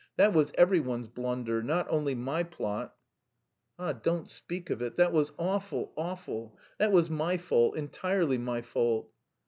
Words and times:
That 0.17 0.33
was 0.33 0.51
every 0.55 0.79
one's 0.79 1.07
blunder, 1.09 1.61
not 1.61 1.85
only 1.91 2.15
my 2.15 2.41
plot." 2.41 2.95
"Ah, 3.77 3.93
don't 3.93 4.31
speak 4.31 4.71
of 4.71 4.81
it! 4.81 4.97
That 4.97 5.13
was 5.13 5.31
awful, 5.37 5.93
awful! 5.95 6.57
That 6.79 6.91
was 6.91 7.11
my 7.11 7.37
fault, 7.37 7.77
entirely 7.77 8.39
my 8.39 8.63
fault!" 8.63 9.11